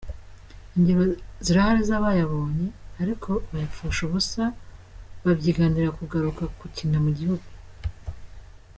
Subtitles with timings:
[0.75, 1.03] Ingero
[1.45, 2.67] zirahari z’abayabonye
[3.01, 4.43] ariko bayapfusha ubusa,
[5.25, 7.47] babyiganira kugaruka gukina mu gihugu.